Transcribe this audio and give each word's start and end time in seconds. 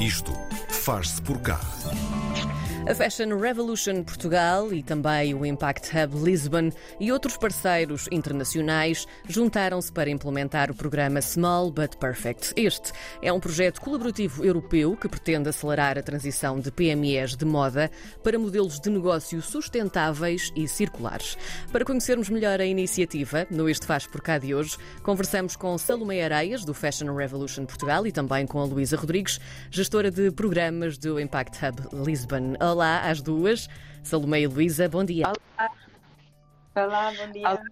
Isto 0.00 0.32
faz-se 0.68 1.20
por 1.20 1.40
cá. 1.40 1.58
A 2.86 2.94
Fashion 2.94 3.36
Revolution 3.38 4.02
Portugal 4.02 4.72
e 4.72 4.82
também 4.82 5.34
o 5.34 5.44
Impact 5.44 5.90
Hub 5.94 6.24
Lisbon 6.24 6.70
e 6.98 7.12
outros 7.12 7.36
parceiros 7.36 8.08
internacionais 8.10 9.06
juntaram-se 9.28 9.92
para 9.92 10.08
implementar 10.08 10.70
o 10.70 10.74
programa 10.74 11.20
Small 11.20 11.70
But 11.70 11.96
Perfect. 11.96 12.54
Este 12.56 12.92
é 13.20 13.30
um 13.30 13.40
projeto 13.40 13.82
colaborativo 13.82 14.42
europeu 14.42 14.96
que 14.96 15.06
pretende 15.06 15.50
acelerar 15.50 15.98
a 15.98 16.02
transição 16.02 16.58
de 16.58 16.70
PMEs 16.70 17.36
de 17.36 17.44
moda 17.44 17.90
para 18.22 18.38
modelos 18.38 18.80
de 18.80 18.88
negócio 18.88 19.42
sustentáveis 19.42 20.50
e 20.56 20.66
circulares. 20.66 21.36
Para 21.70 21.84
conhecermos 21.84 22.30
melhor 22.30 22.58
a 22.58 22.64
iniciativa, 22.64 23.46
no 23.50 23.68
Este 23.68 23.84
Faz 23.84 24.06
por 24.06 24.22
Cá 24.22 24.38
de 24.38 24.54
hoje, 24.54 24.78
conversamos 25.02 25.56
com 25.56 25.76
Salomé 25.76 26.22
Areias, 26.22 26.64
do 26.64 26.72
Fashion 26.72 27.14
Revolution 27.14 27.66
Portugal, 27.66 28.06
e 28.06 28.12
também 28.12 28.46
com 28.46 28.60
a 28.60 28.64
Luísa 28.64 28.96
Rodrigues, 28.96 29.38
gestora 29.70 30.10
de 30.10 30.30
programas 30.30 30.96
do 30.96 31.20
Impact 31.20 31.58
Hub 31.66 32.06
Lisbon. 32.06 32.56
Olá 32.70 33.08
às 33.08 33.22
duas. 33.22 33.66
Salomé 34.02 34.42
e 34.42 34.46
Luísa, 34.46 34.88
bom 34.88 35.02
dia. 35.02 35.24
Olá. 35.26 35.70
Olá, 36.76 37.12
bom 37.16 37.32
dia. 37.32 37.48
Olá, 37.48 37.64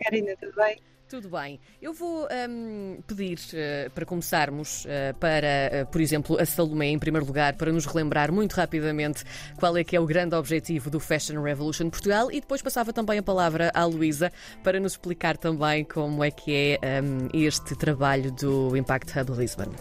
Karina, 0.00 0.36
tudo 0.40 0.54
bem? 0.54 0.80
Tudo 1.08 1.28
bem. 1.30 1.58
Eu 1.82 1.92
vou 1.92 2.28
um, 2.48 3.02
pedir 3.06 3.38
uh, 3.38 3.90
para 3.90 4.04
começarmos 4.04 4.84
uh, 4.84 5.16
para, 5.18 5.82
uh, 5.82 5.86
por 5.90 6.00
exemplo, 6.00 6.40
a 6.40 6.46
Salomé, 6.46 6.86
em 6.88 6.98
primeiro 6.98 7.26
lugar, 7.26 7.56
para 7.56 7.72
nos 7.72 7.84
relembrar 7.84 8.30
muito 8.30 8.52
rapidamente 8.52 9.24
qual 9.58 9.76
é 9.76 9.82
que 9.82 9.96
é 9.96 10.00
o 10.00 10.06
grande 10.06 10.36
objetivo 10.36 10.88
do 10.88 11.00
Fashion 11.00 11.42
Revolution 11.42 11.90
Portugal 11.90 12.30
e 12.30 12.40
depois 12.40 12.62
passava 12.62 12.92
também 12.92 13.18
a 13.18 13.22
palavra 13.22 13.72
à 13.74 13.84
Luísa 13.86 14.30
para 14.62 14.78
nos 14.78 14.92
explicar 14.92 15.36
também 15.36 15.82
como 15.82 16.22
é 16.22 16.30
que 16.30 16.78
é 16.80 17.02
um, 17.02 17.28
este 17.32 17.74
trabalho 17.74 18.30
do 18.30 18.76
Impact 18.76 19.18
Hub 19.18 19.32
Lisbon. 19.32 19.72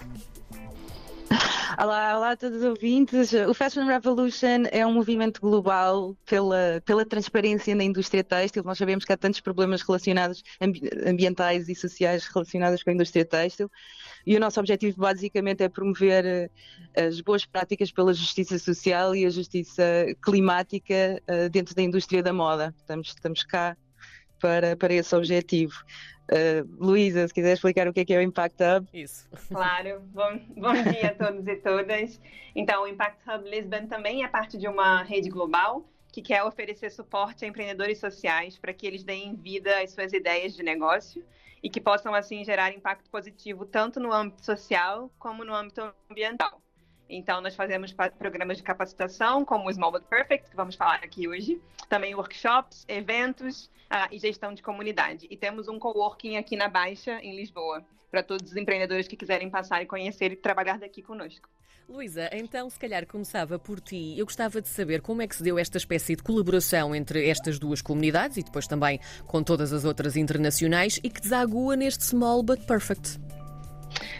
Olá, 1.80 2.17
olá 2.17 2.31
a 2.31 2.36
todos 2.36 2.58
os 2.58 2.63
ouvintes. 2.63 3.31
O 3.34 3.54
Fashion 3.54 3.85
Revolution 3.85 4.63
é 4.72 4.84
um 4.84 4.91
movimento 4.91 5.40
global 5.40 6.18
pela, 6.26 6.82
pela 6.84 7.05
transparência 7.05 7.76
na 7.76 7.84
indústria 7.84 8.24
têxtil. 8.24 8.63
Nós 8.63 8.79
sabemos 8.79 9.05
que 9.05 9.13
há 9.13 9.18
tantos 9.18 9.41
problemas 9.41 9.84
relacionados, 9.84 10.41
ambientais 11.05 11.70
e 11.70 11.76
sociais 11.76 12.26
relacionados 12.26 12.82
com 12.82 12.90
a 12.90 12.93
indústria 12.93 13.24
têxtil. 13.24 13.70
E 14.26 14.35
o 14.35 14.40
nosso 14.40 14.60
objetivo 14.60 14.99
basicamente 14.99 15.62
é 15.62 15.70
promover 15.70 16.26
eh, 16.26 16.49
as 16.96 17.21
boas 17.21 17.46
práticas 17.46 17.91
pela 17.91 18.12
justiça 18.12 18.57
social 18.57 19.15
e 19.15 19.24
a 19.24 19.30
justiça 19.30 19.84
climática 20.24 21.21
eh, 21.27 21.48
dentro 21.48 21.76
da 21.76 21.84
indústria 21.84 22.24
da 22.24 22.34
moda. 22.34 22.74
Estamos, 22.76 23.09
estamos 23.09 23.43
cá 23.43 23.77
para, 24.40 24.76
para 24.76 24.93
esse 24.93 25.16
objetivo. 25.16 25.74
Uh, 26.30 26.68
Luísa, 26.77 27.27
se 27.27 27.34
quiser 27.34 27.54
explicar 27.54 27.88
o 27.88 27.93
que 27.93 28.02
é, 28.02 28.05
que 28.05 28.13
é 28.13 28.18
o 28.18 28.21
Impact 28.21 28.62
Hub. 28.62 28.88
Isso. 28.93 29.27
Claro, 29.48 30.02
bom, 30.13 30.40
bom 30.57 30.74
dia 30.74 31.07
a 31.07 31.16
todos 31.16 31.48
e 31.48 31.55
todas. 31.55 32.20
Então, 32.54 32.84
o 32.84 32.88
Impact 32.88 33.20
Hub 33.30 33.49
Lisbon 33.49 33.88
também 33.88 34.24
é 34.24 34.27
parte 34.27 34.58
de 34.58 34.68
uma 34.68 35.04
rede 35.04 35.30
global 35.30 35.88
que 36.12 36.21
quer 36.21 36.43
oferecer 36.43 36.90
suporte 36.90 37.46
a 37.46 37.48
empreendedores 37.48 37.99
sociais 37.99 38.58
para 38.58 38.74
que 38.74 38.85
eles 38.85 39.04
deem 39.04 39.35
vida 39.35 39.82
às 39.82 39.91
suas 39.91 40.12
ideias 40.12 40.55
de 40.55 40.63
negócio 40.63 41.24
e 41.62 41.70
que 41.70 41.80
possam, 41.80 42.13
assim, 42.13 42.43
gerar 42.43 42.74
impacto 42.74 43.10
positivo 43.10 43.65
tanto 43.65 43.99
no 43.99 44.12
âmbito 44.12 44.43
social 44.43 45.12
como 45.18 45.43
no 45.43 45.54
âmbito 45.54 45.82
ambiental. 46.10 46.62
Então, 47.10 47.41
nós 47.41 47.55
fazemos 47.55 47.94
programas 48.18 48.58
de 48.58 48.63
capacitação, 48.63 49.46
como 49.46 49.70
o 49.70 49.74
Small 49.74 49.91
But 49.91 50.04
Perfect, 50.04 50.50
que 50.50 50.55
vamos 50.55 50.76
falar 50.76 50.96
aqui 51.04 51.27
hoje, 51.27 51.62
também 51.90 52.14
workshops, 52.16 52.86
eventos 52.88 53.66
uh, 53.91 54.08
e 54.12 54.20
gestão 54.20 54.54
de 54.54 54.62
comunidade. 54.62 55.27
E 55.30 55.38
temos 55.38 55.68
um 55.68 55.80
coworking 55.80 56.38
aqui 56.38 56.55
na 56.55 56.68
Baixa, 56.68 57.20
em 57.22 57.36
Lisboa, 57.36 57.86
para 58.12 58.24
todos 58.24 58.52
os 58.52 58.58
empreendedores 58.58 59.08
que 59.08 59.16
quiserem 59.16 59.49
passar 59.49 59.82
e 59.82 59.86
conhecer 59.86 60.32
e 60.32 60.36
trabalhar 60.36 60.80
daqui 60.80 61.02
conosco. 61.02 61.49
Luísa, 61.90 62.30
então 62.34 62.70
se 62.70 62.77
calhar 62.77 63.05
começava 63.08 63.58
por 63.58 63.80
ti. 63.80 64.16
Eu 64.18 64.25
gostava 64.25 64.62
de 64.62 64.68
saber 64.68 65.02
como 65.02 65.22
é 65.22 65.28
que 65.28 65.36
se 65.36 65.42
deu 65.44 65.58
esta 65.58 65.78
espécie 65.78 66.18
de 66.18 66.24
colaboração 66.24 66.94
entre 66.94 67.30
estas 67.30 67.58
duas 67.58 67.81
comunidades 67.81 68.36
e 68.36 68.44
depois 68.44 68.68
também 68.68 69.00
com 69.26 69.42
todas 69.42 69.72
as 69.72 69.86
outras 69.86 70.18
internacionais 70.18 71.00
e 71.02 71.10
que 71.10 71.22
desagua 71.22 71.78
neste 71.78 72.04
Small 72.04 72.44
But 72.44 72.66
Perfect. 72.66 73.18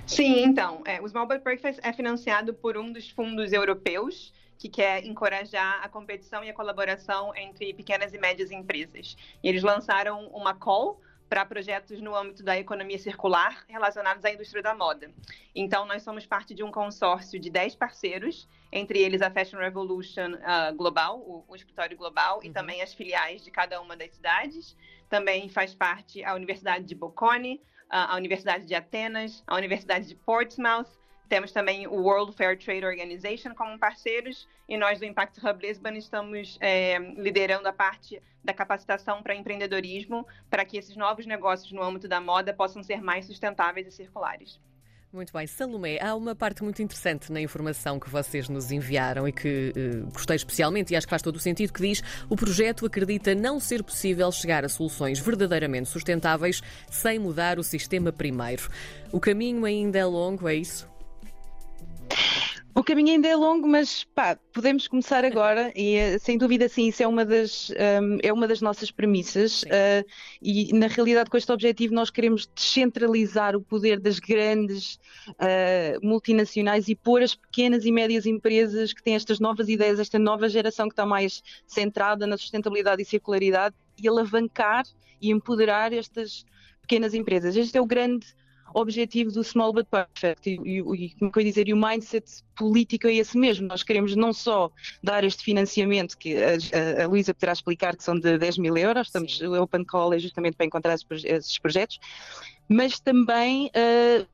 Sim, 0.08 0.42
então, 0.46 0.82
é, 0.86 1.02
o 1.02 1.08
Small 1.08 1.28
But 1.28 1.44
Breakfast 1.44 1.82
é 1.84 1.92
financiado 1.92 2.54
por 2.54 2.78
um 2.78 2.94
dos 2.94 3.10
fundos 3.10 3.52
europeus 3.52 4.34
que 4.58 4.70
quer 4.70 5.06
encorajar 5.06 5.82
a 5.84 5.90
competição 5.90 6.44
e 6.46 6.50
a 6.50 6.54
colaboração 6.54 7.36
entre 7.36 7.74
pequenas 7.74 8.14
e 8.14 8.18
médias 8.18 8.50
empresas. 8.50 9.18
E 9.44 9.50
eles 9.50 9.62
lançaram 9.62 10.28
uma 10.30 10.54
call 10.54 11.02
para 11.28 11.46
projetos 11.46 12.00
no 12.00 12.16
âmbito 12.16 12.42
da 12.42 12.58
economia 12.58 12.98
circular 12.98 13.66
relacionados 13.68 14.24
à 14.24 14.32
indústria 14.32 14.64
da 14.64 14.74
moda. 14.74 15.12
Então, 15.54 15.86
nós 15.86 16.04
somos 16.04 16.26
parte 16.26 16.56
de 16.56 16.64
um 16.64 16.72
consórcio 16.72 17.38
de 17.38 17.50
10 17.50 17.76
parceiros, 17.76 18.48
entre 18.72 19.00
eles 19.00 19.22
a 19.22 19.30
Fashion 19.30 19.58
Revolution 19.58 20.36
uh, 20.36 20.74
Global, 20.76 21.20
o, 21.20 21.44
o, 21.50 21.56
escritório 21.56 21.98
global, 21.98 22.38
uhum. 22.38 22.46
e 22.46 22.50
também 22.50 22.82
as 22.82 22.94
filiais 22.94 23.44
de 23.44 23.52
cada 23.52 23.82
uma 23.82 23.98
das 23.98 24.14
cidades. 24.16 24.76
Também 25.10 25.50
faz 25.50 25.76
parte 25.76 26.24
a 26.24 26.34
Universidade 26.34 26.86
de 26.86 26.96
Bocconi, 26.96 27.62
a 27.90 28.16
Universidade 28.16 28.66
de 28.66 28.76
Atenas, 28.76 29.44
a 29.48 29.56
Universidade 29.56 30.08
de 30.08 30.16
Portsmouth, 30.16 30.88
temos 31.28 31.52
também 31.52 31.88
o 31.88 31.96
World 31.96 32.34
Fair 32.34 32.58
Trade 32.58 32.86
Organization 32.86 33.54
como 33.54 33.78
parceiros 33.78 34.48
e 34.68 34.78
nós 34.78 35.00
do 35.00 35.06
Impact 35.06 35.46
Hub 35.46 35.62
Lisbon 35.62 35.92
estamos 35.92 36.58
é, 36.62 36.98
liderando 37.00 37.68
a 37.68 37.74
parte 37.74 38.22
da 38.44 38.54
capacitação 38.54 39.22
para 39.22 39.36
empreendedorismo 39.36 40.26
para 40.50 40.64
que 40.64 40.78
esses 40.78 40.96
novos 40.96 41.26
negócios 41.26 41.72
no 41.72 41.84
âmbito 41.84 42.08
da 42.08 42.22
moda 42.22 42.54
possam 42.54 42.82
ser 42.82 43.02
mais 43.02 43.26
sustentáveis 43.26 43.88
e 43.88 43.92
circulares. 43.92 44.60
Muito 45.12 45.32
bem. 45.32 45.48
Salomé, 45.48 45.98
há 46.02 46.14
uma 46.14 46.36
parte 46.36 46.62
muito 46.64 46.82
interessante 46.82 47.32
na 47.32 47.40
informação 47.40 47.98
que 47.98 48.10
vocês 48.10 48.50
nos 48.50 48.72
enviaram 48.72 49.26
e 49.28 49.32
que 49.32 49.74
uh, 49.76 50.12
gostei 50.12 50.36
especialmente 50.36 50.92
e 50.94 50.98
acho 50.98 51.08
que 51.08 51.12
faz 51.12 51.22
todo 51.22 51.38
o 51.38 51.40
sentido, 51.40 51.72
que 51.72 51.82
diz 51.82 52.04
o 52.30 52.36
projeto 52.36 52.86
acredita 52.86 53.34
não 53.34 53.60
ser 53.60 53.84
possível 53.84 54.30
chegar 54.32 54.66
a 54.66 54.70
soluções 54.70 55.20
verdadeiramente 55.20 55.88
sustentáveis 55.88 56.62
sem 56.92 57.20
mudar 57.20 57.58
o 57.58 57.64
sistema 57.64 58.12
primeiro. 58.12 58.70
O 59.12 59.20
caminho 59.20 59.64
ainda 59.64 59.98
é 59.98 60.06
longo, 60.06 60.48
é 60.48 60.56
isso? 60.56 60.88
O 62.78 62.84
caminho 62.84 63.10
ainda 63.10 63.28
é 63.28 63.36
longo, 63.36 63.68
mas 63.68 64.04
pá, 64.04 64.38
podemos 64.54 64.88
começar 64.88 65.26
agora 65.26 65.74
e 65.76 65.96
eh, 65.96 66.20
sem 66.20 66.38
dúvida 66.38 66.70
sim, 66.70 66.90
isso 66.90 67.02
é 67.02 67.08
uma 67.08 67.26
das, 67.26 67.72
um, 67.72 68.20
é 68.22 68.32
uma 68.32 68.48
das 68.48 68.62
nossas 68.62 68.92
premissas 68.92 69.64
uh, 69.64 70.06
e 70.40 70.72
na 70.74 70.86
realidade 70.86 71.28
com 71.28 71.38
este 71.38 71.52
objetivo 71.52 71.96
nós 71.96 72.12
queremos 72.12 72.48
descentralizar 72.54 73.56
o 73.56 73.62
poder 73.62 74.00
das 74.00 74.20
grandes 74.20 75.00
uh, 75.30 76.08
multinacionais 76.08 76.88
e 76.88 76.94
pôr 76.94 77.24
as 77.24 77.34
pequenas 77.34 77.84
e 77.84 77.92
médias 77.92 78.28
empresas 78.28 78.94
que 78.94 79.02
têm 79.02 79.16
estas 79.16 79.40
novas 79.40 79.70
ideias, 79.70 80.00
esta 80.00 80.20
nova 80.20 80.48
geração 80.48 80.88
que 80.88 80.94
está 80.94 81.04
mais 81.04 81.42
centrada 81.66 82.28
na 82.28 82.38
sustentabilidade 82.38 83.02
e 83.02 83.06
circularidade 83.06 83.74
e 84.00 84.08
alavancar 84.08 84.86
e 85.20 85.32
empoderar 85.32 85.94
estas 85.94 86.46
pequenas 86.84 87.16
empresas. 87.16 87.56
Este 87.56 87.76
é 87.76 87.82
o 87.82 87.88
grande 87.88 88.28
objetivo 88.80 89.32
do 89.32 89.44
Small 89.44 89.74
But 89.74 89.88
Perfect 89.88 90.50
e, 90.50 90.80
e, 90.80 91.10
como 91.16 91.32
eu 91.36 91.44
dizer, 91.44 91.68
e 91.68 91.74
o 91.74 91.78
mindset 91.78 92.44
político 92.56 93.08
é 93.08 93.16
esse 93.16 93.38
mesmo. 93.38 93.68
Nós 93.68 93.84
queremos 93.84 94.16
não 94.16 94.34
só 94.34 94.72
dar 95.04 95.24
este 95.24 95.44
financiamento 95.44 96.18
que 96.18 96.36
a, 96.38 97.04
a, 97.04 97.08
Luísa 97.08 97.34
poderá 97.34 97.54
explicar 97.54 97.96
que 97.96 98.04
são 98.04 98.20
de 98.20 98.38
10 98.38 98.58
mil 98.58 98.78
euros, 98.78 99.08
estamos, 99.08 99.42
o 99.42 99.62
Open 99.62 99.84
Call 99.84 100.14
é 100.14 100.20
justamente 100.20 100.56
para 100.56 100.66
encontrar 100.66 100.94
esses 100.94 101.58
projetos, 101.60 102.00
mas 102.70 103.00
também 103.00 103.68
uh, 103.68 104.28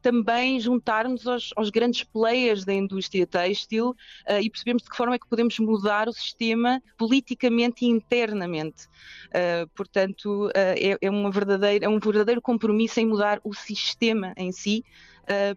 também 0.00 0.60
juntarmos 0.60 1.26
aos, 1.26 1.50
aos, 1.56 1.70
grandes 1.70 2.04
players 2.04 2.64
da 2.64 2.74
indústria 2.74 3.26
têxtil 3.26 3.90
uh, 3.90 4.40
e 4.40 4.50
percebemos 4.50 4.82
de 4.82 4.90
que 4.90 4.96
forma 4.96 5.14
é 5.14 5.18
que 5.18 5.28
podemos 5.28 5.58
mudar 5.58 6.08
o 6.08 6.12
sistema 6.12 6.82
politicamente 6.98 7.84
e 7.84 7.88
internamente. 7.88 8.86
Uh, 9.28 9.66
portanto, 9.74 10.46
uh, 10.48 10.52
é, 10.54 10.98
é, 11.00 11.10
uma 11.10 11.30
verdadeira, 11.30 11.86
é 11.86 11.88
um 11.88 11.98
verdadeiro 11.98 12.42
compromisso 12.42 13.00
em 13.00 13.06
mudar 13.06 13.40
o 13.44 13.54
sistema 13.54 14.32
em 14.36 14.52
si. 14.52 14.84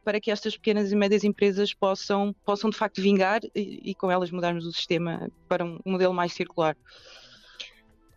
para 0.04 0.22
que 0.22 0.31
estas 0.31 0.56
pequenas 0.56 0.92
e 0.92 0.96
médias 0.96 1.24
empresas 1.24 1.74
possam, 1.74 2.34
possam 2.45 2.69
de 2.69 2.78
facto 2.78 3.01
vingar 3.01 3.42
e, 3.54 3.92
e 3.92 3.95
com 3.95 4.10
elas 4.12 4.31
mudarmos 4.31 4.66
o 4.66 4.72
sistema 4.72 5.28
para 5.50 5.66
um 5.66 5.80
modelo 5.84 6.13
mais 6.13 6.31
circular. 6.34 6.78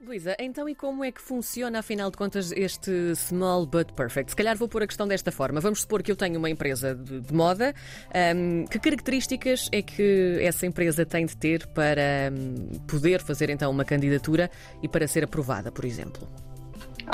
Luísa, 0.01 0.37
então 0.39 0.69
e 0.69 0.77
como 0.77 1.03
é 1.03 1.11
que 1.11 1.21
funciona, 1.21 1.81
afinal 1.81 2.09
de 2.09 2.17
contas, 2.17 2.53
este 2.53 3.17
Small 3.17 3.67
But 3.67 3.93
Perfect? 3.95 4.31
Se 4.31 4.37
calhar 4.37 4.57
vou 4.57 4.69
pôr 4.69 4.85
a 4.85 4.87
questão 4.87 5.09
desta 5.09 5.33
forma. 5.33 5.61
Vamos 5.61 5.81
supor 5.81 6.05
que 6.05 6.13
eu 6.13 6.17
tenho 6.17 6.39
uma 6.39 6.49
empresa 6.49 6.95
de, 6.95 7.21
de 7.21 7.35
moda. 7.35 7.75
Um, 8.37 8.65
que 8.67 8.79
características 8.79 9.69
é 9.73 9.83
que 9.83 10.39
essa 10.41 10.67
empresa 10.67 11.05
tem 11.05 11.27
de 11.27 11.37
ter 11.37 11.67
para 11.69 12.31
um, 12.33 12.79
poder 12.87 13.21
fazer 13.21 13.51
então 13.51 13.73
uma 13.73 13.85
candidatura 13.85 14.49
e 14.81 14.89
para 14.89 15.09
ser 15.09 15.25
aprovada, 15.25 15.73
por 15.73 15.85
exemplo? 15.85 16.29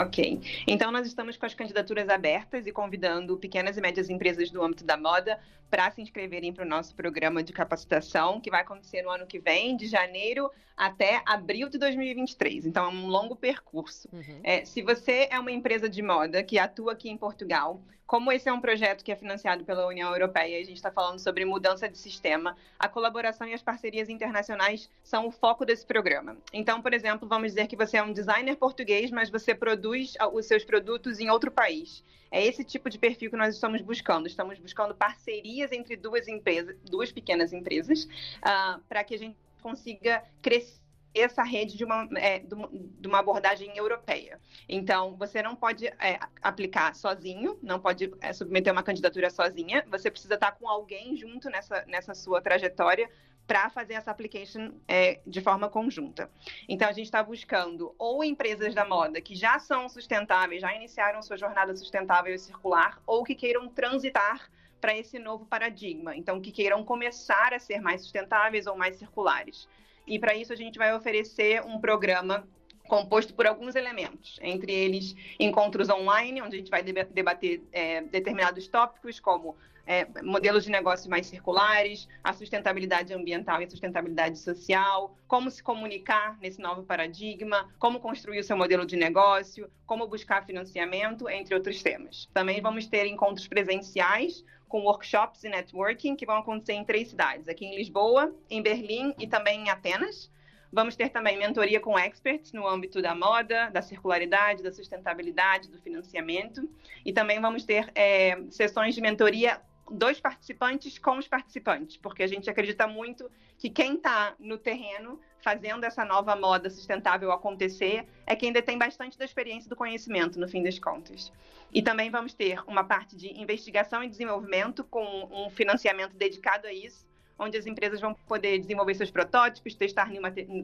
Ok. 0.00 0.40
Então, 0.66 0.90
nós 0.90 1.06
estamos 1.06 1.36
com 1.36 1.46
as 1.46 1.54
candidaturas 1.54 2.08
abertas 2.08 2.66
e 2.66 2.72
convidando 2.72 3.36
pequenas 3.36 3.76
e 3.76 3.80
médias 3.80 4.10
empresas 4.10 4.50
do 4.50 4.62
âmbito 4.62 4.84
da 4.84 4.96
moda 4.96 5.38
para 5.70 5.90
se 5.90 6.02
inscreverem 6.02 6.52
para 6.52 6.64
o 6.64 6.68
nosso 6.68 6.94
programa 6.94 7.42
de 7.42 7.52
capacitação, 7.52 8.40
que 8.40 8.50
vai 8.50 8.62
acontecer 8.62 9.02
no 9.02 9.10
ano 9.10 9.26
que 9.26 9.38
vem, 9.38 9.76
de 9.76 9.86
janeiro 9.86 10.50
até 10.76 11.22
abril 11.26 11.68
de 11.68 11.78
2023. 11.78 12.66
Então, 12.66 12.86
é 12.86 12.88
um 12.88 13.06
longo 13.06 13.36
percurso. 13.36 14.08
Uhum. 14.12 14.40
É, 14.42 14.64
se 14.64 14.82
você 14.82 15.28
é 15.30 15.38
uma 15.38 15.52
empresa 15.52 15.88
de 15.88 16.02
moda 16.02 16.42
que 16.42 16.58
atua 16.58 16.92
aqui 16.92 17.08
em 17.08 17.16
Portugal, 17.16 17.80
como 18.06 18.30
esse 18.30 18.48
é 18.48 18.52
um 18.52 18.60
projeto 18.60 19.02
que 19.02 19.10
é 19.10 19.16
financiado 19.16 19.64
pela 19.64 19.86
União 19.86 20.10
Europeia, 20.12 20.60
a 20.60 20.64
gente 20.64 20.76
está 20.76 20.90
falando 20.90 21.18
sobre 21.18 21.44
mudança 21.44 21.88
de 21.88 21.96
sistema, 21.96 22.56
a 22.78 22.88
colaboração 22.88 23.46
e 23.46 23.54
as 23.54 23.62
parcerias 23.62 24.08
internacionais 24.08 24.90
são 25.02 25.26
o 25.26 25.30
foco 25.30 25.64
desse 25.64 25.86
programa. 25.86 26.36
Então, 26.52 26.82
por 26.82 26.92
exemplo, 26.92 27.26
vamos 27.26 27.48
dizer 27.48 27.66
que 27.66 27.76
você 27.76 27.96
é 27.96 28.02
um 28.02 28.12
designer 28.12 28.56
português, 28.56 29.10
mas 29.10 29.30
você 29.30 29.54
produz 29.54 30.14
os 30.32 30.46
seus 30.46 30.64
produtos 30.64 31.18
em 31.18 31.30
outro 31.30 31.50
país. 31.50 32.04
É 32.30 32.44
esse 32.44 32.64
tipo 32.64 32.90
de 32.90 32.98
perfil 32.98 33.30
que 33.30 33.36
nós 33.36 33.54
estamos 33.54 33.80
buscando. 33.80 34.26
Estamos 34.26 34.58
buscando 34.58 34.94
parcerias 34.94 35.70
entre 35.72 35.96
duas 35.96 36.26
empresas, 36.26 36.76
duas 36.82 37.12
pequenas 37.12 37.52
empresas, 37.52 38.04
uh, 38.04 38.80
para 38.88 39.04
que 39.04 39.14
a 39.14 39.18
gente 39.18 39.36
consiga 39.62 40.22
crescer 40.42 40.83
essa 41.14 41.42
rede 41.42 41.76
de 41.76 41.84
uma, 41.84 42.08
é, 42.16 42.40
de 42.40 43.06
uma 43.06 43.18
abordagem 43.18 43.76
europeia. 43.76 44.40
Então, 44.68 45.16
você 45.16 45.42
não 45.42 45.54
pode 45.54 45.86
é, 45.86 46.18
aplicar 46.42 46.94
sozinho, 46.94 47.58
não 47.62 47.78
pode 47.78 48.12
é, 48.20 48.32
submeter 48.32 48.72
uma 48.72 48.82
candidatura 48.82 49.30
sozinha, 49.30 49.84
você 49.88 50.10
precisa 50.10 50.34
estar 50.34 50.52
com 50.52 50.68
alguém 50.68 51.16
junto 51.16 51.48
nessa, 51.48 51.84
nessa 51.86 52.14
sua 52.14 52.40
trajetória 52.40 53.08
para 53.46 53.68
fazer 53.68 53.94
essa 53.94 54.10
application 54.10 54.72
é, 54.88 55.20
de 55.26 55.40
forma 55.40 55.68
conjunta. 55.68 56.30
Então, 56.68 56.88
a 56.88 56.92
gente 56.92 57.06
está 57.06 57.22
buscando 57.22 57.94
ou 57.98 58.24
empresas 58.24 58.74
da 58.74 58.84
moda 58.84 59.20
que 59.20 59.34
já 59.34 59.58
são 59.58 59.88
sustentáveis, 59.88 60.62
já 60.62 60.74
iniciaram 60.74 61.22
sua 61.22 61.36
jornada 61.36 61.76
sustentável 61.76 62.34
e 62.34 62.38
circular, 62.38 63.00
ou 63.06 63.22
que 63.22 63.34
queiram 63.34 63.68
transitar 63.68 64.50
para 64.80 64.96
esse 64.96 65.18
novo 65.18 65.46
paradigma. 65.46 66.16
Então, 66.16 66.40
que 66.40 66.50
queiram 66.50 66.84
começar 66.84 67.54
a 67.54 67.58
ser 67.58 67.80
mais 67.80 68.02
sustentáveis 68.02 68.66
ou 68.66 68.76
mais 68.76 68.96
circulares. 68.96 69.68
E 70.06 70.18
para 70.18 70.34
isso 70.34 70.52
a 70.52 70.56
gente 70.56 70.78
vai 70.78 70.94
oferecer 70.94 71.62
um 71.62 71.80
programa 71.80 72.46
composto 72.86 73.32
por 73.34 73.46
alguns 73.46 73.74
elementos, 73.74 74.38
entre 74.42 74.72
eles 74.72 75.14
encontros 75.40 75.88
online, 75.88 76.42
onde 76.42 76.56
a 76.56 76.58
gente 76.58 76.70
vai 76.70 76.82
debater 76.82 77.62
é, 77.72 78.02
determinados 78.02 78.68
tópicos, 78.68 79.18
como 79.18 79.56
é, 79.86 80.06
modelos 80.22 80.64
de 80.64 80.70
negócios 80.70 81.06
mais 81.06 81.26
circulares, 81.26 82.08
a 82.22 82.32
sustentabilidade 82.32 83.12
ambiental 83.12 83.60
e 83.60 83.64
a 83.64 83.70
sustentabilidade 83.70 84.38
social, 84.38 85.16
como 85.26 85.50
se 85.50 85.62
comunicar 85.62 86.38
nesse 86.40 86.60
novo 86.60 86.82
paradigma, 86.82 87.68
como 87.78 88.00
construir 88.00 88.38
o 88.38 88.44
seu 88.44 88.56
modelo 88.56 88.86
de 88.86 88.96
negócio, 88.96 89.70
como 89.86 90.06
buscar 90.06 90.44
financiamento, 90.44 91.28
entre 91.28 91.54
outros 91.54 91.82
temas. 91.82 92.28
Também 92.32 92.60
vamos 92.60 92.86
ter 92.86 93.06
encontros 93.06 93.46
presenciais, 93.46 94.44
com 94.68 94.80
workshops 94.80 95.44
e 95.44 95.48
networking 95.48 96.16
que 96.16 96.26
vão 96.26 96.38
acontecer 96.38 96.72
em 96.72 96.84
três 96.84 97.08
cidades, 97.08 97.46
aqui 97.48 97.64
em 97.64 97.76
Lisboa, 97.76 98.34
em 98.50 98.60
Berlim 98.60 99.14
e 99.18 99.26
também 99.26 99.60
em 99.60 99.70
Atenas. 99.70 100.32
Vamos 100.72 100.96
ter 100.96 101.10
também 101.10 101.38
mentoria 101.38 101.78
com 101.78 101.96
experts 101.96 102.52
no 102.52 102.66
âmbito 102.66 103.00
da 103.00 103.14
moda, 103.14 103.70
da 103.70 103.80
circularidade, 103.80 104.60
da 104.60 104.72
sustentabilidade, 104.72 105.70
do 105.70 105.78
financiamento. 105.78 106.68
E 107.04 107.12
também 107.12 107.40
vamos 107.40 107.64
ter 107.64 107.92
é, 107.94 108.36
sessões 108.50 108.96
de 108.96 109.00
mentoria 109.00 109.60
dos 109.90 110.20
participantes 110.20 110.98
com 110.98 111.18
os 111.18 111.28
participantes, 111.28 111.96
porque 111.96 112.22
a 112.22 112.26
gente 112.26 112.48
acredita 112.48 112.86
muito 112.86 113.30
que 113.58 113.68
quem 113.68 113.94
está 113.94 114.34
no 114.38 114.58
terreno 114.58 115.20
fazendo 115.40 115.84
essa 115.84 116.04
nova 116.04 116.34
moda 116.34 116.70
sustentável 116.70 117.30
acontecer 117.30 118.06
é 118.26 118.34
quem 118.34 118.50
detém 118.50 118.78
bastante 118.78 119.18
da 119.18 119.24
experiência 119.24 119.68
do 119.68 119.76
conhecimento, 119.76 120.40
no 120.40 120.48
fim 120.48 120.62
das 120.62 120.78
contas. 120.78 121.30
E 121.72 121.82
também 121.82 122.10
vamos 122.10 122.32
ter 122.32 122.62
uma 122.66 122.82
parte 122.82 123.14
de 123.14 123.28
investigação 123.38 124.02
e 124.02 124.08
desenvolvimento 124.08 124.82
com 124.84 125.28
um 125.30 125.50
financiamento 125.50 126.14
dedicado 126.14 126.66
a 126.66 126.72
isso, 126.72 127.06
onde 127.38 127.58
as 127.58 127.66
empresas 127.66 128.00
vão 128.00 128.14
poder 128.14 128.58
desenvolver 128.58 128.94
seus 128.94 129.10
protótipos, 129.10 129.74
testar 129.74 130.08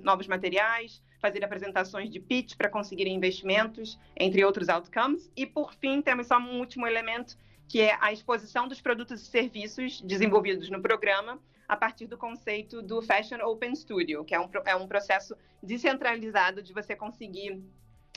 novos 0.03 0.27
materiais, 0.27 1.03
fazer 1.21 1.45
apresentações 1.45 2.09
de 2.09 2.21
pitch 2.21 2.57
para 2.57 2.69
conseguir 2.69 3.07
investimentos, 3.09 3.99
entre 4.17 4.45
outros 4.45 4.69
outcomes. 4.69 5.31
E, 5.37 5.45
por 5.45 5.75
fim, 5.75 6.01
temos 6.01 6.29
só 6.29 6.39
um 6.39 6.59
último 6.59 6.87
elemento, 6.87 7.37
que 7.71 7.81
é 7.81 7.97
a 8.01 8.13
exposição 8.13 8.67
dos 8.67 8.81
produtos 8.81 9.23
e 9.23 9.27
serviços 9.27 10.01
desenvolvidos 10.01 10.69
no 10.71 10.83
programa 10.83 11.41
a 11.69 11.77
partir 11.77 12.09
do 12.09 12.19
conceito 12.19 12.83
do 12.83 13.01
Fashion 13.01 13.39
Open 13.45 13.77
Studio, 13.77 14.25
que 14.25 14.35
é 14.35 14.41
um, 14.41 14.51
é 14.67 14.75
um 14.75 14.89
processo 14.89 15.37
descentralizado 15.63 16.65
de 16.65 16.73
você 16.73 16.97
conseguir 16.97 17.63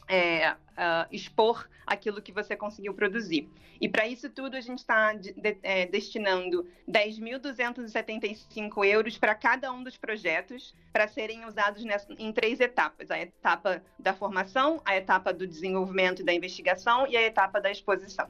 é, 0.08 0.54
uh, 0.54 1.06
expor 1.12 1.70
aquilo 1.86 2.20
que 2.20 2.32
você 2.32 2.56
conseguiu 2.56 2.96
produzir. 2.96 3.48
E 3.80 3.88
para 3.88 4.08
isso 4.08 4.28
tudo, 4.28 4.58
a 4.58 4.62
gente 4.62 4.80
está 4.80 5.14
de, 5.14 5.34
de, 5.34 5.56
é, 5.62 5.86
destinando 5.86 6.68
10.275 6.90 8.84
euros 8.88 9.20
para 9.20 9.36
cada 9.36 9.72
um 9.72 9.84
dos 9.84 9.98
projetos, 9.98 10.76
para 10.92 11.08
serem 11.08 11.46
usados 11.46 11.86
nessa, 11.86 12.12
em 12.18 12.34
três 12.34 12.60
etapas: 12.60 13.12
a 13.12 13.20
etapa 13.20 13.84
da 14.00 14.16
formação, 14.16 14.82
a 14.84 14.98
etapa 14.98 15.32
do 15.32 15.46
desenvolvimento 15.46 16.24
e 16.24 16.26
da 16.26 16.34
investigação 16.34 17.06
e 17.06 17.16
a 17.16 17.22
etapa 17.22 17.62
da 17.62 17.70
exposição. 17.70 18.28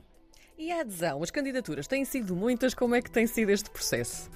E 0.57 0.71
a 0.71 0.81
adesão? 0.81 1.23
As 1.23 1.31
candidaturas 1.31 1.87
têm 1.87 2.05
sido 2.05 2.35
muitas, 2.35 2.73
como 2.73 2.95
é 2.95 3.01
que 3.01 3.09
tem 3.09 3.25
sido 3.25 3.49
este 3.49 3.69
processo? 3.69 4.29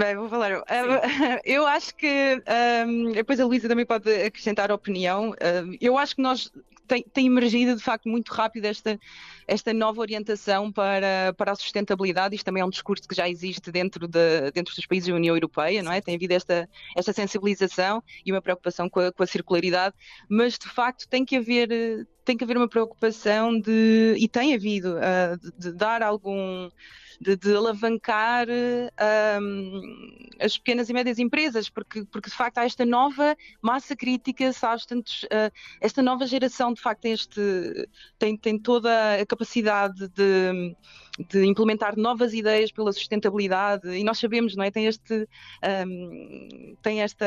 Bem, 0.00 0.16
vou 0.16 0.30
falar. 0.30 0.50
Eu, 0.50 0.64
eu 1.44 1.66
acho 1.66 1.94
que 1.94 2.42
um, 2.86 3.12
depois 3.12 3.38
a 3.38 3.44
Luísa 3.44 3.68
também 3.68 3.84
pode 3.84 4.10
acrescentar 4.10 4.72
opinião. 4.72 5.32
Uh, 5.32 5.76
eu 5.78 5.98
acho 5.98 6.16
que 6.16 6.22
nós 6.22 6.50
tem, 6.88 7.02
tem 7.02 7.26
emergido 7.26 7.76
de 7.76 7.82
facto 7.82 8.08
muito 8.08 8.32
rápido 8.32 8.64
esta, 8.64 8.98
esta 9.46 9.74
nova 9.74 10.00
orientação 10.00 10.72
para, 10.72 11.34
para 11.36 11.52
a 11.52 11.54
sustentabilidade. 11.54 12.34
Isto 12.34 12.46
também 12.46 12.62
é 12.62 12.64
um 12.64 12.70
discurso 12.70 13.06
que 13.06 13.14
já 13.14 13.28
existe 13.28 13.70
dentro, 13.70 14.08
de, 14.08 14.50
dentro 14.52 14.74
dos 14.74 14.86
países 14.86 15.10
da 15.10 15.14
União 15.14 15.36
Europeia, 15.36 15.82
não 15.82 15.92
é? 15.92 16.00
Tem 16.00 16.14
havido 16.14 16.32
esta, 16.32 16.66
esta 16.96 17.12
sensibilização 17.12 18.02
e 18.24 18.32
uma 18.32 18.40
preocupação 18.40 18.88
com 18.88 19.00
a, 19.00 19.12
com 19.12 19.22
a 19.22 19.26
circularidade, 19.26 19.94
mas 20.30 20.58
de 20.58 20.66
facto 20.66 21.06
tem 21.10 21.26
que 21.26 21.36
haver 21.36 22.08
tem 22.24 22.36
que 22.36 22.44
haver 22.44 22.56
uma 22.56 22.68
preocupação 22.68 23.58
de, 23.58 24.14
e 24.18 24.28
tem 24.28 24.54
havido, 24.54 24.96
uh, 24.96 25.38
de, 25.38 25.50
de, 25.58 25.72
dar 25.72 26.02
algum, 26.02 26.68
de, 27.20 27.36
de 27.36 27.54
alavancar 27.54 28.46
um, 29.40 30.18
as 30.40 30.56
pequenas 30.56 30.88
e 30.88 30.92
médias 30.92 31.18
empresas, 31.18 31.68
porque, 31.68 32.04
porque 32.04 32.30
de 32.30 32.36
facto 32.36 32.58
há 32.58 32.64
esta 32.64 32.86
nova 32.86 33.36
massa 33.60 33.94
crítica, 33.94 34.52
sabes, 34.52 34.86
tantos, 34.86 35.24
uh, 35.24 35.52
esta 35.80 36.02
nova 36.02 36.26
geração 36.26 36.72
de 36.72 36.80
facto 36.80 37.02
tem, 37.02 37.12
este, 37.12 37.88
tem, 38.18 38.36
tem 38.36 38.58
toda 38.58 39.20
a 39.20 39.26
capacidade 39.26 40.08
de, 40.08 40.76
de 41.28 41.44
implementar 41.44 41.96
novas 41.96 42.32
ideias 42.32 42.72
pela 42.72 42.92
sustentabilidade 42.92 43.88
e 43.88 44.04
nós 44.04 44.18
sabemos, 44.18 44.56
não 44.56 44.64
é? 44.64 44.70
Tem 44.70 44.86
este, 44.86 45.28
um, 45.86 46.76
tem 46.82 47.02
esta 47.02 47.26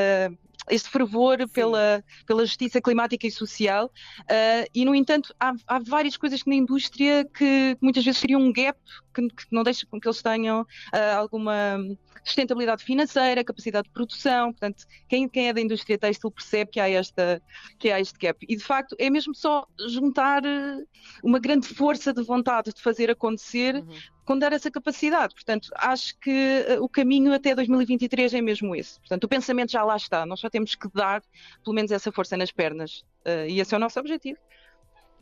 este 0.70 0.89
fervor 0.89 1.48
pela, 1.50 2.03
pela 2.25 2.46
justiça 2.46 2.82
climática 2.82 3.27
e 3.27 3.32
social, 3.32 3.86
uh, 4.22 4.70
e 4.74 4.86
no 4.86 4.96
entanto 4.96 5.34
há, 5.39 5.53
há, 5.67 5.79
várias 5.79 6.17
coisas 6.17 6.43
que 6.43 6.50
na 6.50 6.55
indústria 6.55 7.25
que 7.25 7.77
muitas 7.82 8.03
vezes 8.03 8.22
criam 8.22 8.41
um 8.41 8.51
gap 8.51 8.77
que, 9.13 9.27
que 9.27 9.46
não 9.51 9.63
deixa 9.63 9.86
com 9.86 10.00
que 10.00 10.08
eles 10.08 10.22
tenham 10.22 10.62
uh, 10.62 11.17
alguma 11.17 11.77
sustentabilidade 12.24 12.84
financeira, 12.84 13.43
capacidade 13.43 13.88
de 13.88 13.93
produção, 13.93 14.51
portanto, 14.51 14.86
quem, 15.10 15.27
quem 15.27 15.50
é 15.50 15.53
da 15.53 15.62
indústria 15.62 15.98
têxtil 15.98 16.32
percebe 16.32 16.72
que 16.72 16.79
há, 16.79 16.89
esta, 16.89 17.41
que 17.77 17.91
há 17.91 18.00
este 18.00 18.17
gap. 18.17 18.46
E 18.48 18.55
de 18.55 18.63
facto 18.63 18.96
é 18.98 19.10
mesmo 19.10 19.36
só 19.36 19.67
juntar 19.89 20.41
ah, 20.46 20.77
uma 21.22 21.39
grande 21.39 21.67
força 21.67 22.13
de 22.13 22.24
vontade 22.24 22.72
de 22.74 22.82
fazer 22.82 23.10
acontecer 23.10 23.75
uhum 23.75 24.13
com 24.25 24.38
dar 24.38 24.53
essa 24.53 24.72
capacidade. 24.72 25.34
Portanto, 25.34 25.70
acho 25.75 26.17
que 26.20 26.65
uh, 26.70 26.84
o 26.84 26.89
caminho 26.89 27.34
até 27.34 27.53
2023 27.53 28.34
é 28.34 28.41
mesmo 28.41 28.75
esse. 28.75 29.00
Portanto, 29.00 29.25
o 29.25 29.27
pensamento 29.27 29.72
já 29.72 29.84
lá 29.84 29.96
está, 29.96 30.25
nós 30.25 30.39
só 30.39 30.50
temos 30.50 30.75
que 30.75 30.88
dar 30.93 31.22
pelo 31.63 31.75
menos 31.75 31.91
essa 31.91 32.12
força 32.12 32.38
nas 32.38 32.51
pernas. 32.51 33.03
Uh, 33.25 33.48
e 33.50 33.60
esse 33.60 33.74
é 33.74 33.77
o 33.77 33.79
nosso 33.79 34.00
objetivo. 34.00 34.39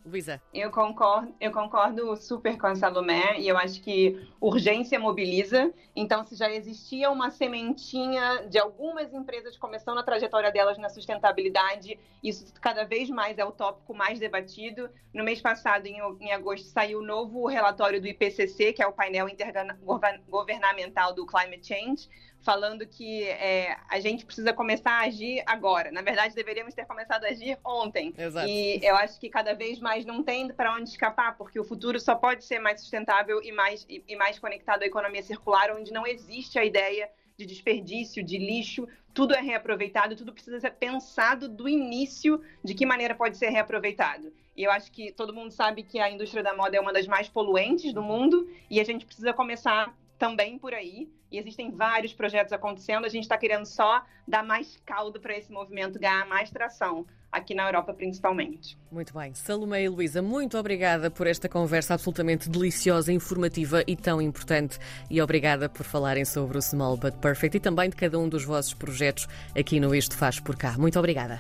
Luísa. 0.04 0.42
Eu 0.52 0.72
concordo, 0.72 1.34
eu 1.40 1.52
concordo 1.52 2.16
super 2.16 2.58
com 2.58 2.68
a 2.68 2.76
Salomé 2.76 3.40
e 3.40 3.48
eu 3.48 3.56
acho 3.58 3.82
que 3.82 4.28
urgência 4.40 5.00
mobiliza. 5.00 5.72
Então, 5.96 6.24
se 6.24 6.36
já 6.36 6.50
existia 6.52 7.12
uma 7.12 7.30
sementinha 7.30 8.48
de 8.48 8.58
algumas 8.58 9.14
empresas 9.14 9.56
começando 9.58 10.00
a 10.00 10.04
trajetória 10.04 10.52
delas 10.52 10.80
na 10.80 10.90
sustentabilidade, 10.90 12.00
isso 12.24 12.52
cada 12.60 12.84
vez 12.84 13.10
mais 13.10 13.38
é 13.38 13.46
o 13.46 13.52
tópico 13.52 13.94
mais 13.94 14.20
debatido. 14.20 14.90
No 15.14 15.24
mês 15.24 15.40
passado, 15.40 15.86
em, 15.86 16.00
em 16.20 16.32
agosto, 16.32 16.68
saiu 16.68 17.00
o 17.00 17.06
novo 17.06 17.46
relatório 17.46 18.02
do 18.02 18.08
IPCC, 18.08 18.74
que 18.74 18.82
é 18.82 18.88
o 18.88 18.94
painel 18.94 19.30
intergovernamental 19.30 21.14
do 21.14 21.28
Climate 21.28 21.68
Change, 21.68 22.10
falando 22.42 22.86
que 22.86 23.24
é, 23.24 23.78
a 23.90 24.00
gente 24.00 24.26
precisa 24.26 24.52
começar 24.54 24.92
a 24.92 25.02
agir 25.02 25.44
agora. 25.46 25.92
Na 25.92 26.02
verdade, 26.02 26.36
deveríamos 26.36 26.74
ter 26.74 26.86
começado 26.86 27.26
a 27.26 27.30
agir 27.30 27.58
ontem. 27.64 28.14
Exato. 28.18 28.48
E 28.48 28.80
eu 28.84 28.96
acho 28.96 29.20
que 29.20 29.30
cada 29.30 29.54
vez 29.54 29.80
mais 29.80 30.06
não 30.06 30.24
tem 30.24 30.48
para 30.50 30.76
onde 30.76 30.90
escapar, 30.90 31.38
porque 31.38 31.60
o 31.60 31.64
futuro 31.64 32.00
só 32.00 32.16
pode 32.16 32.44
ser 32.44 32.60
mais 32.60 32.82
sustentável 32.82 33.42
e 33.44 33.52
mais, 33.52 33.86
e, 33.88 34.04
e 34.08 34.16
mais 34.16 34.40
conectado 34.40 34.84
à 34.84 34.86
economia 34.86 35.22
circular, 35.22 35.72
onde 35.76 35.92
não 35.92 36.06
existe 36.06 36.58
a 36.58 36.66
ideia 36.66 37.10
de 37.38 37.46
desperdício, 37.46 38.24
de 38.24 38.38
lixo, 38.38 38.88
tudo 39.14 39.34
é 39.34 39.42
reaproveitado, 39.42 40.16
tudo 40.16 40.34
precisa 40.34 40.60
ser 40.60 40.72
pensado 40.72 41.48
do 41.48 41.68
início 41.68 42.42
de 42.64 42.74
que 42.74 42.86
maneira 42.86 43.16
pode 43.16 43.38
ser 43.38 43.50
reaproveitado. 43.50 44.32
E 44.56 44.64
eu 44.64 44.72
acho 44.72 44.92
que 44.92 45.12
todo 45.12 45.34
mundo 45.34 45.52
sabe 45.52 45.84
que 45.84 46.00
a 46.00 46.10
indústria 46.10 46.44
da 46.44 46.54
moda 46.54 46.76
é 46.78 46.80
uma 46.80 46.94
das 46.94 47.08
mais 47.08 47.28
poluentes 47.28 47.94
do 47.94 48.02
mundo 48.02 48.50
e 48.70 48.80
a 48.80 48.84
gente 48.84 49.06
precisa 49.06 49.34
começar 49.34 49.96
também 50.22 50.60
por 50.60 50.72
aí. 50.72 51.10
E 51.32 51.40
existem 51.40 51.72
vários 51.72 52.14
projetos 52.14 52.54
acontecendo. 52.54 53.06
A 53.06 53.10
gente 53.10 53.24
está 53.24 53.40
querendo 53.40 53.66
só 53.66 54.04
dar 54.28 54.44
mais 54.44 54.78
caldo 54.86 55.20
para 55.20 55.36
esse 55.36 55.52
movimento 55.52 56.00
ganhar 56.00 56.28
mais 56.28 56.52
tração 56.52 57.08
aqui 57.32 57.56
na 57.56 57.68
Europa 57.68 57.92
principalmente. 57.94 58.78
Muito 58.92 59.18
bem. 59.18 59.34
Salomé 59.34 59.84
e 59.84 59.90
Luísa, 59.90 60.22
muito 60.22 60.60
obrigada 60.60 61.10
por 61.10 61.26
esta 61.26 61.50
conversa 61.50 61.96
absolutamente 61.96 62.50
deliciosa, 62.50 63.12
informativa 63.12 63.84
e 63.88 63.96
tão 63.96 64.22
importante. 64.22 64.78
E 65.10 65.20
obrigada 65.22 65.68
por 65.68 65.86
falarem 65.86 66.26
sobre 66.26 66.58
o 66.58 66.62
Small 66.62 66.98
But 66.98 67.16
Perfect 67.16 67.58
e 67.58 67.60
também 67.60 67.90
de 67.90 67.96
cada 67.96 68.20
um 68.20 68.30
dos 68.30 68.44
vossos 68.44 68.76
projetos 68.76 69.28
aqui 69.58 69.80
no 69.80 69.96
Isto 69.96 70.16
Faz 70.16 70.40
Por 70.40 70.56
Cá. 70.56 70.78
Muito 70.78 71.00
obrigada. 71.00 71.30